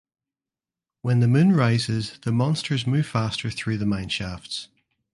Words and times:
When 1.03 1.19
the 1.19 1.27
moon 1.27 1.55
rises 1.55 2.17
the 2.23 2.31
monsters 2.31 2.87
move 2.87 3.05
faster 3.05 3.51
through 3.51 3.77
the 3.77 3.85
mine 3.85 4.09
shafts. 4.09 4.67